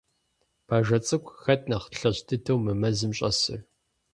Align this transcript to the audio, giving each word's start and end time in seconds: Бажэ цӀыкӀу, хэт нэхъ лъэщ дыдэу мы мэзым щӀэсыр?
Бажэ 0.67 0.97
цӀыкӀу, 1.05 1.37
хэт 1.43 1.61
нэхъ 1.69 1.87
лъэщ 1.99 2.17
дыдэу 2.27 2.57
мы 2.63 2.73
мэзым 2.81 3.11
щӀэсыр? 3.17 3.59